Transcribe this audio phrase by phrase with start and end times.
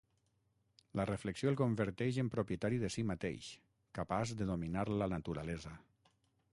[0.99, 3.53] La reflexió el converteix en propietari de si mateix,
[4.01, 5.81] capaç de dominar la naturalesa.